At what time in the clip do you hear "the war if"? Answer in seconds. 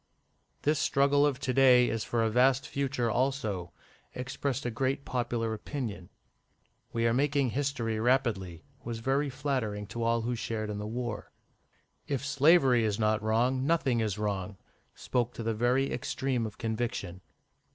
10.79-12.25